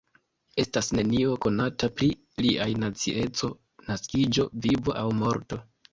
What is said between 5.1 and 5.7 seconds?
morto.